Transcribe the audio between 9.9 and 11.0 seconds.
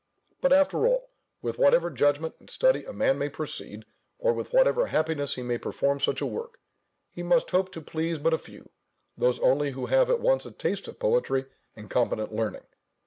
at once a taste of